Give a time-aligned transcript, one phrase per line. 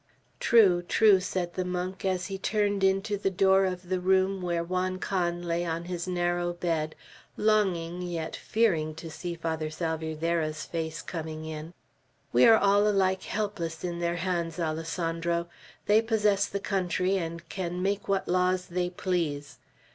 [0.39, 4.63] "True, true!" said the monk, as he turned into the door of the room where
[4.63, 6.95] Juan Can lay on his narrow bed,
[7.37, 11.75] longing yet fearing to see Father Salvierderra's face coming in.
[12.33, 15.47] "We are all alike helpless in their hands, Alessandro.
[15.85, 19.59] They possess the country, and can make what laws they please.